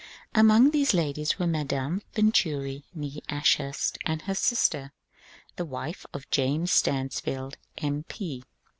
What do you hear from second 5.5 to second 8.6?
the wife of James Stansfeld, M. P.